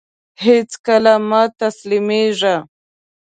هيڅکله 0.43 1.13
مه 1.29 1.41
تسلميږه! 1.59 2.55